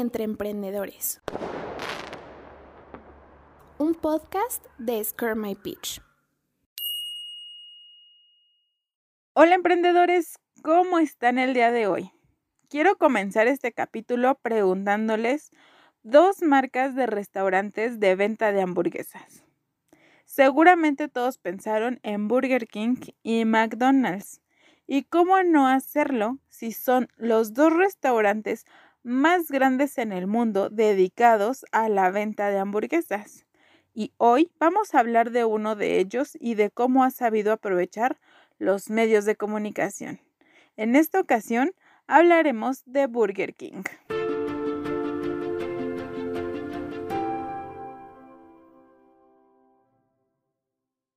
[0.00, 1.22] entre emprendedores.
[3.78, 6.02] Un podcast de Scare My Pitch.
[9.32, 12.10] Hola emprendedores, ¿cómo están el día de hoy?
[12.68, 15.50] Quiero comenzar este capítulo preguntándoles
[16.02, 19.44] dos marcas de restaurantes de venta de hamburguesas.
[20.26, 24.42] Seguramente todos pensaron en Burger King y McDonald's.
[24.86, 28.66] ¿Y cómo no hacerlo si son los dos restaurantes
[29.06, 33.46] más grandes en el mundo dedicados a la venta de hamburguesas?
[33.94, 38.18] Y hoy vamos a hablar de uno de ellos y de cómo ha sabido aprovechar
[38.58, 40.20] los medios de comunicación.
[40.76, 41.70] En esta ocasión
[42.08, 43.84] hablaremos de Burger King.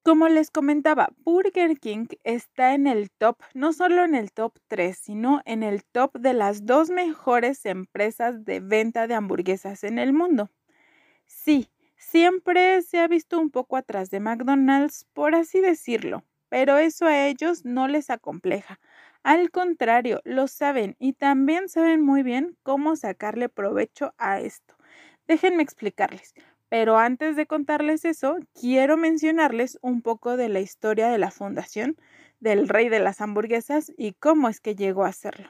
[0.09, 4.97] Como les comentaba, Burger King está en el top, no solo en el top 3,
[4.97, 10.11] sino en el top de las dos mejores empresas de venta de hamburguesas en el
[10.11, 10.49] mundo.
[11.27, 17.05] Sí, siempre se ha visto un poco atrás de McDonald's, por así decirlo, pero eso
[17.05, 18.79] a ellos no les acompleja.
[19.23, 24.75] Al contrario, lo saben y también saben muy bien cómo sacarle provecho a esto.
[25.27, 26.33] Déjenme explicarles.
[26.69, 31.97] Pero antes de contarles eso, quiero mencionarles un poco de la historia de la fundación
[32.39, 35.49] del rey de las hamburguesas y cómo es que llegó a hacerlo.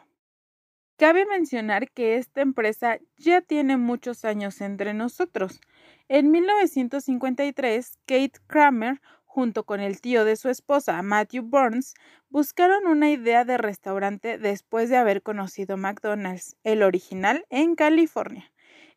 [0.98, 5.62] Cabe mencionar que esta empresa ya tiene muchos años entre nosotros.
[6.10, 11.94] En 1953, Kate Kramer, junto con el tío de su esposa, Matthew Burns,
[12.30, 18.52] buscaron una idea de restaurante después de haber conocido McDonald's, el original, en California.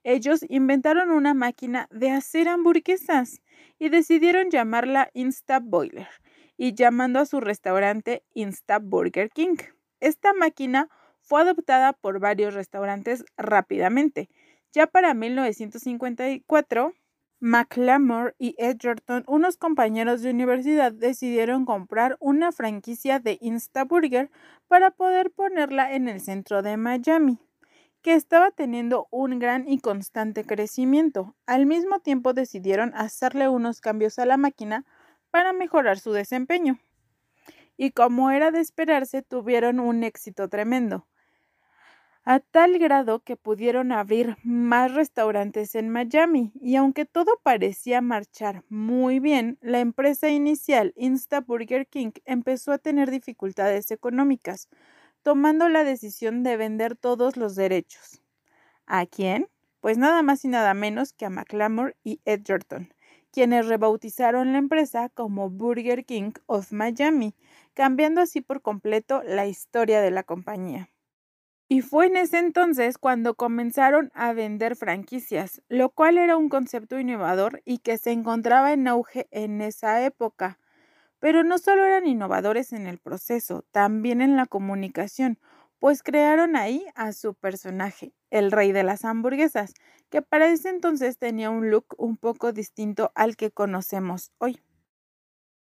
[0.04, 3.40] Ellos inventaron una máquina de hacer hamburguesas
[3.78, 6.08] y decidieron llamarla Insta Boiler
[6.56, 9.56] y llamando a su restaurante Insta Burger King.
[10.00, 10.88] Esta máquina
[11.20, 14.28] fue adoptada por varios restaurantes rápidamente.
[14.72, 16.94] Ya para 1954,
[17.38, 24.30] McLamore y Edgerton, unos compañeros de universidad, decidieron comprar una franquicia de Insta Burger
[24.66, 27.38] para poder ponerla en el centro de Miami
[28.02, 31.36] que estaba teniendo un gran y constante crecimiento.
[31.46, 34.84] Al mismo tiempo decidieron hacerle unos cambios a la máquina
[35.30, 36.78] para mejorar su desempeño.
[37.76, 41.06] Y como era de esperarse, tuvieron un éxito tremendo,
[42.24, 48.62] a tal grado que pudieron abrir más restaurantes en Miami, y aunque todo parecía marchar
[48.68, 54.68] muy bien, la empresa inicial Insta Burger King empezó a tener dificultades económicas,
[55.22, 58.22] tomando la decisión de vender todos los derechos.
[58.86, 59.48] ¿A quién?
[59.80, 62.94] Pues nada más y nada menos que a McLamore y Edgerton,
[63.32, 67.34] quienes rebautizaron la empresa como Burger King of Miami,
[67.74, 70.90] cambiando así por completo la historia de la compañía.
[71.68, 77.00] Y fue en ese entonces cuando comenzaron a vender franquicias, lo cual era un concepto
[77.00, 80.58] innovador y que se encontraba en auge en esa época,
[81.22, 85.38] pero no solo eran innovadores en el proceso, también en la comunicación,
[85.78, 89.72] pues crearon ahí a su personaje, el rey de las hamburguesas,
[90.10, 94.60] que para ese entonces tenía un look un poco distinto al que conocemos hoy.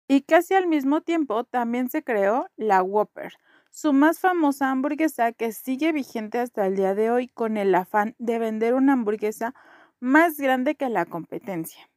[0.07, 3.33] Y casi al mismo tiempo también se creó la Whopper,
[3.69, 8.15] su más famosa hamburguesa que sigue vigente hasta el día de hoy con el afán
[8.17, 9.53] de vender una hamburguesa
[9.99, 11.88] más grande que la competencia.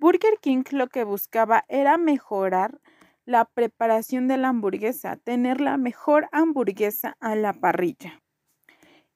[0.00, 2.80] Burger King lo que buscaba era mejorar
[3.26, 8.22] la preparación de la hamburguesa, tener la mejor hamburguesa a la parrilla.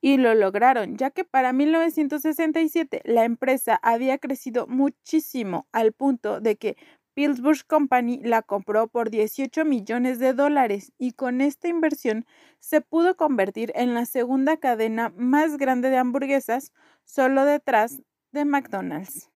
[0.03, 6.57] Y lo lograron, ya que para 1967 la empresa había crecido muchísimo al punto de
[6.57, 6.77] que
[7.15, 12.27] Pillsbury Company la compró por 18 millones de dólares y con esta inversión
[12.61, 16.75] se pudo convertir en la segunda cadena más grande de hamburguesas
[17.05, 18.03] solo detrás
[18.33, 19.34] de McDonald's.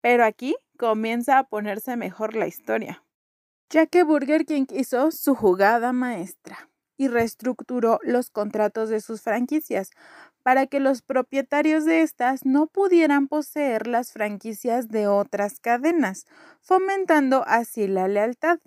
[0.00, 3.04] Pero aquí comienza a ponerse mejor la historia,
[3.70, 9.90] ya que Burger King hizo su jugada maestra y reestructuró los contratos de sus franquicias
[10.42, 16.26] para que los propietarios de estas no pudieran poseer las franquicias de otras cadenas,
[16.60, 18.58] fomentando así la lealtad.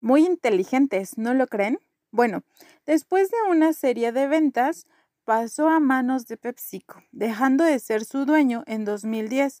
[0.00, 1.78] Muy inteligentes, ¿no lo creen?
[2.10, 2.42] Bueno,
[2.86, 4.86] después de una serie de ventas,
[5.24, 9.60] pasó a manos de PepsiCo, dejando de ser su dueño en 2010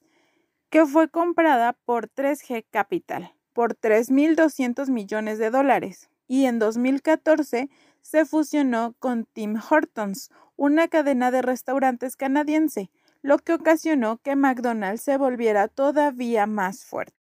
[0.70, 7.70] que fue comprada por 3G Capital por 3.200 millones de dólares y en 2014
[8.02, 12.90] se fusionó con Tim Hortons, una cadena de restaurantes canadiense,
[13.22, 17.16] lo que ocasionó que McDonald's se volviera todavía más fuerte.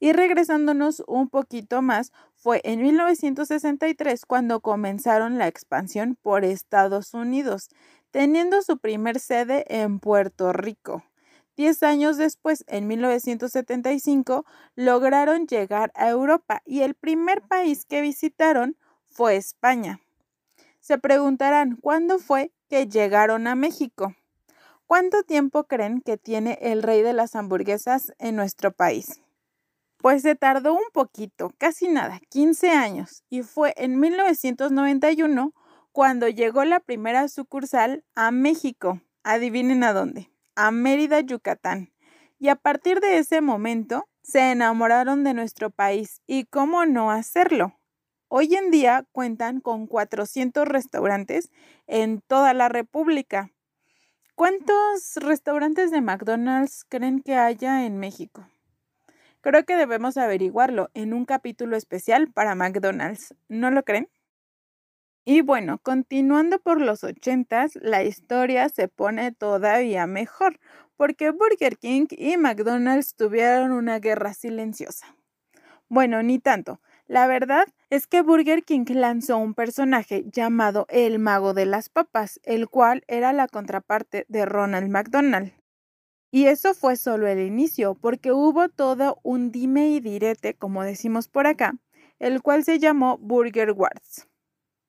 [0.00, 7.68] Y regresándonos un poquito más, fue en 1963 cuando comenzaron la expansión por Estados Unidos,
[8.12, 11.02] teniendo su primer sede en Puerto Rico.
[11.58, 14.46] Diez años después, en 1975,
[14.76, 18.76] lograron llegar a Europa y el primer país que visitaron
[19.10, 19.98] fue España.
[20.78, 24.14] Se preguntarán, ¿cuándo fue que llegaron a México?
[24.86, 29.20] ¿Cuánto tiempo creen que tiene el rey de las hamburguesas en nuestro país?
[29.96, 35.52] Pues se tardó un poquito, casi nada, 15 años, y fue en 1991
[35.90, 39.00] cuando llegó la primera sucursal a México.
[39.24, 40.30] Adivinen a dónde.
[40.60, 41.92] A Mérida, Yucatán.
[42.40, 46.20] Y a partir de ese momento se enamoraron de nuestro país.
[46.26, 47.78] ¿Y cómo no hacerlo?
[48.26, 51.52] Hoy en día cuentan con 400 restaurantes
[51.86, 53.52] en toda la República.
[54.34, 58.44] ¿Cuántos restaurantes de McDonald's creen que haya en México?
[59.40, 63.32] Creo que debemos averiguarlo en un capítulo especial para McDonald's.
[63.46, 64.08] ¿No lo creen?
[65.30, 70.58] Y bueno, continuando por los ochentas, la historia se pone todavía mejor,
[70.96, 75.14] porque Burger King y McDonald's tuvieron una guerra silenciosa.
[75.90, 76.80] Bueno, ni tanto.
[77.08, 82.40] La verdad es que Burger King lanzó un personaje llamado el Mago de las Papas,
[82.44, 85.52] el cual era la contraparte de Ronald McDonald.
[86.30, 91.28] Y eso fue solo el inicio, porque hubo todo un dime y direte, como decimos
[91.28, 91.74] por acá,
[92.18, 94.26] el cual se llamó Burger Wars.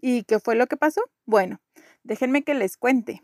[0.01, 1.01] ¿Y qué fue lo que pasó?
[1.25, 1.59] Bueno,
[2.03, 3.21] déjenme que les cuente.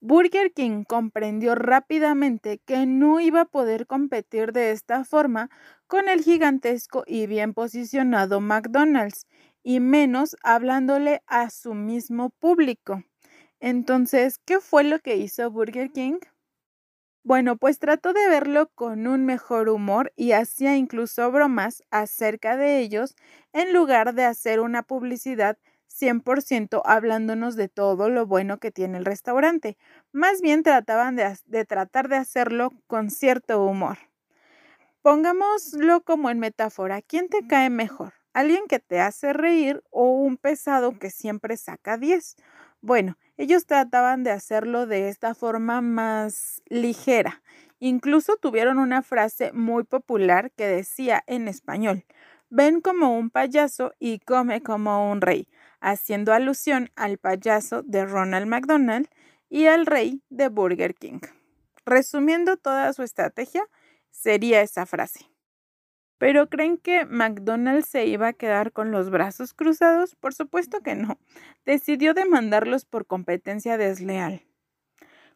[0.00, 5.50] Burger King comprendió rápidamente que no iba a poder competir de esta forma
[5.88, 9.26] con el gigantesco y bien posicionado McDonald's,
[9.64, 13.02] y menos hablándole a su mismo público.
[13.60, 16.18] Entonces, ¿qué fue lo que hizo Burger King?
[17.24, 22.78] Bueno, pues trató de verlo con un mejor humor y hacía incluso bromas acerca de
[22.80, 23.14] ellos
[23.52, 25.58] en lugar de hacer una publicidad
[25.88, 29.76] 100% hablándonos de todo lo bueno que tiene el restaurante.
[30.12, 33.98] Más bien trataban de, de, tratar de hacerlo con cierto humor.
[35.02, 38.14] Pongámoslo como en metáfora, ¿quién te cae mejor?
[38.32, 42.36] ¿Alguien que te hace reír o un pesado que siempre saca 10?
[42.80, 47.42] Bueno, ellos trataban de hacerlo de esta forma más ligera.
[47.80, 52.04] Incluso tuvieron una frase muy popular que decía en español,
[52.50, 55.48] ven como un payaso y come como un rey,
[55.80, 59.08] haciendo alusión al payaso de Ronald McDonald
[59.48, 61.20] y al rey de Burger King.
[61.86, 63.64] Resumiendo toda su estrategia,
[64.10, 65.30] sería esa frase.
[66.18, 70.16] ¿Pero creen que McDonald's se iba a quedar con los brazos cruzados?
[70.16, 71.18] Por supuesto que no.
[71.64, 74.42] Decidió demandarlos por competencia desleal.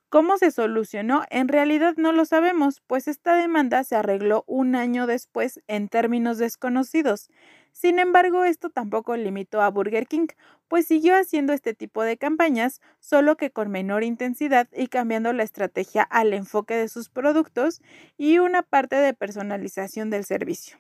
[0.09, 1.23] ¿Cómo se solucionó?
[1.31, 6.37] En realidad no lo sabemos, pues esta demanda se arregló un año después en términos
[6.37, 7.31] desconocidos.
[7.73, 10.29] Sin embargo, esto tampoco limitó a Burger King,
[10.69, 15.43] pues siguió haciendo este tipo de campañas, solo que con menor intensidad y cambiando la
[15.43, 17.81] estrategia al enfoque de sus productos
[18.17, 20.79] y una parte de personalización del servicio.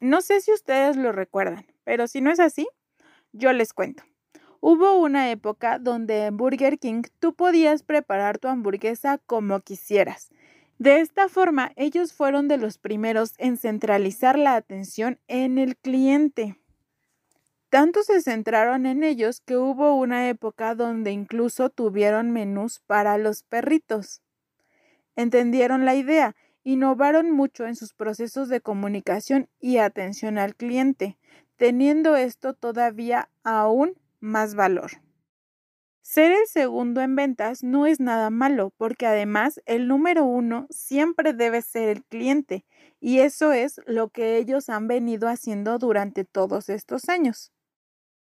[0.00, 2.68] No sé si ustedes lo recuerdan, pero si no es así,
[3.32, 4.04] yo les cuento.
[4.60, 10.30] Hubo una época donde en Burger King tú podías preparar tu hamburguesa como quisieras.
[10.78, 16.60] De esta forma, ellos fueron de los primeros en centralizar la atención en el cliente.
[17.70, 23.42] Tanto se centraron en ellos que hubo una época donde incluso tuvieron menús para los
[23.42, 24.22] perritos.
[25.16, 31.16] Entendieron la idea, innovaron mucho en sus procesos de comunicación y atención al cliente,
[31.56, 35.05] teniendo esto todavía aún más valor.
[36.16, 41.34] Ser el segundo en ventas no es nada malo porque además el número uno siempre
[41.34, 42.64] debe ser el cliente
[43.00, 47.52] y eso es lo que ellos han venido haciendo durante todos estos años.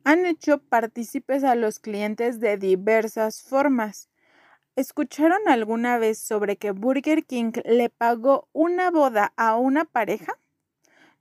[0.03, 4.09] Han hecho partícipes a los clientes de diversas formas.
[4.75, 10.33] ¿Escucharon alguna vez sobre que Burger King le pagó una boda a una pareja?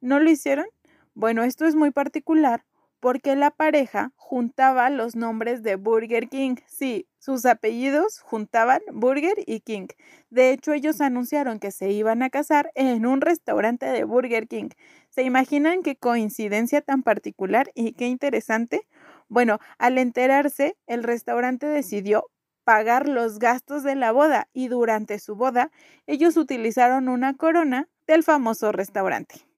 [0.01, 0.69] ¿No lo hicieron?
[1.13, 2.65] Bueno, esto es muy particular
[3.03, 6.55] porque la pareja juntaba los nombres de Burger King.
[6.69, 9.89] Sí, sus apellidos juntaban Burger y King.
[10.31, 14.69] De hecho, ellos anunciaron que se iban a casar en un restaurante de Burger King.
[15.11, 18.87] ¿Se imaginan qué coincidencia tan particular y qué interesante?
[19.29, 22.31] Bueno, al enterarse, el restaurante decidió
[22.63, 25.73] pagar los gastos de la boda y durante su boda
[26.07, 29.52] ellos utilizaron una corona del famoso restaurante.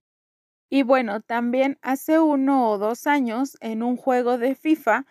[0.71, 5.07] Y bueno, también hace uno o dos años, en un juego de FIFA,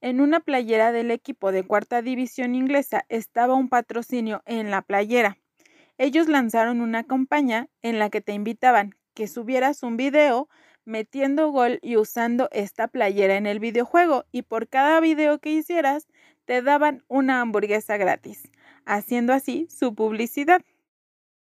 [0.00, 5.38] en una playera del equipo de cuarta división inglesa estaba un patrocinio en la playera.
[5.98, 10.48] Ellos lanzaron una campaña en la que te invitaban que subieras un video
[10.84, 16.06] metiendo gol y usando esta playera en el videojuego y por cada video que hicieras
[16.44, 18.50] te daban una hamburguesa gratis,
[18.84, 20.62] haciendo así su publicidad.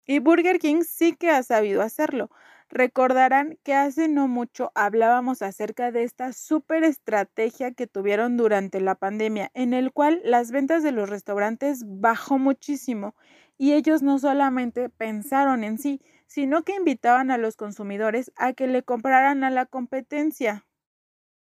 [0.05, 2.29] Y Burger King sí que ha sabido hacerlo.
[2.69, 8.95] Recordarán que hace no mucho hablábamos acerca de esta super estrategia que tuvieron durante la
[8.95, 13.15] pandemia, en el cual las ventas de los restaurantes bajó muchísimo
[13.57, 18.67] y ellos no solamente pensaron en sí, sino que invitaban a los consumidores a que
[18.67, 20.67] le compraran a la competencia,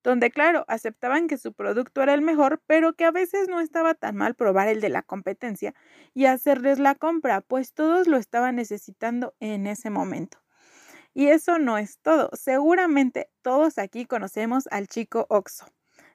[0.05, 3.95] donde claro, aceptaban que su producto era el mejor, pero que a veces no estaba
[3.95, 5.75] tan mal probar el de la competencia
[6.15, 10.44] y hacerles la compra, pues todos lo estaban necesitando en ese momento.
[11.15, 12.31] Y eso no es todo.
[12.35, 15.67] Seguramente todos aquí conocemos al chico Oxo,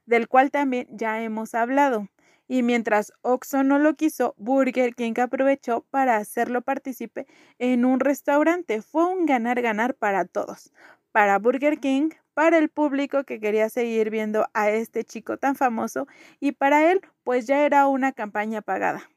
[0.06, 2.10] del cual también ya hemos hablado.
[2.48, 7.28] Y mientras Oxo no lo quiso, Burger King aprovechó para hacerlo partícipe
[7.60, 8.82] en un restaurante.
[8.82, 10.74] Fue un ganar-ganar para todos.
[11.12, 16.08] Para Burger King, para el público que quería seguir viendo a este chico tan famoso
[16.40, 19.10] y para él, pues ya era una campaña pagada.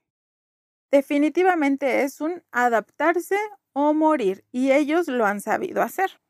[0.90, 3.36] Definitivamente es un adaptarse
[3.72, 6.20] o morir, y ellos lo han sabido hacer,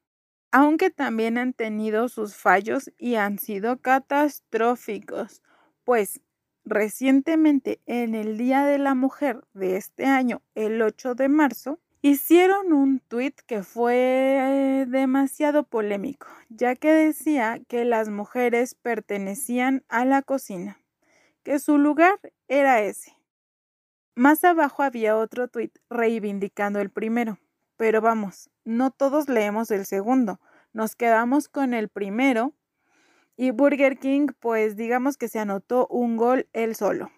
[0.52, 5.42] aunque también han tenido sus fallos y han sido catastróficos,
[5.84, 6.20] pues
[6.64, 12.72] recientemente en el Día de la Mujer de este año, el 8 de marzo, hicieron
[12.72, 20.22] un tuit que fue demasiado polémico, ya que decía que las mujeres pertenecían a la
[20.22, 20.80] cocina,
[21.44, 22.18] que su lugar
[22.48, 23.14] era ese.
[24.14, 27.38] Más abajo había otro tuit reivindicando el primero,
[27.78, 30.38] pero vamos, no todos leemos el segundo,
[30.74, 32.52] nos quedamos con el primero
[33.38, 37.10] y Burger King pues digamos que se anotó un gol él solo.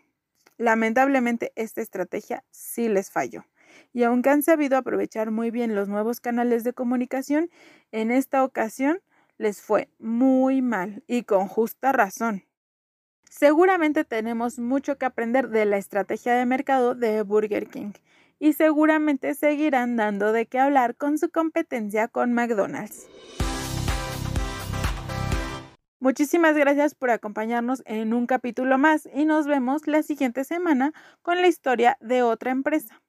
[0.56, 3.44] Lamentablemente esta estrategia sí les falló.
[3.92, 7.50] Y aunque han sabido aprovechar muy bien los nuevos canales de comunicación,
[7.90, 9.00] en esta ocasión
[9.36, 12.44] les fue muy mal y con justa razón.
[13.36, 17.90] Seguramente tenemos mucho que aprender de la estrategia de mercado de Burger King
[18.38, 23.08] y seguramente seguirán dando de qué hablar con su competencia con McDonald's.
[25.98, 31.40] Muchísimas gracias por acompañarnos en un capítulo más y nos vemos la siguiente semana con
[31.40, 33.02] la historia de otra empresa.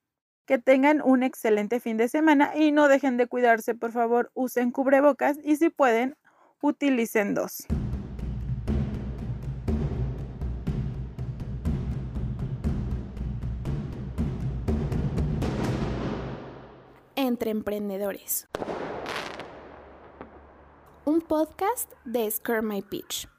[0.47, 4.71] Que tengan un excelente fin de semana y no dejen de cuidarse, por favor, usen
[4.71, 6.15] cubrebocas y si pueden,
[6.61, 7.67] utilicen dos.
[17.25, 18.47] Entre Emprendedores.
[21.05, 23.34] Un podcast de Scare My Pitch.